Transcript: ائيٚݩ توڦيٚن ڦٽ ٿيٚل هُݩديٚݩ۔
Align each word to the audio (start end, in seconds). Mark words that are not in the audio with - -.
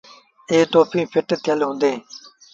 ائيٚݩ 0.49 0.69
توڦيٚن 0.71 1.05
ڦٽ 1.13 1.29
ٿيٚل 1.43 1.59
هُݩديٚݩ۔ 1.67 1.99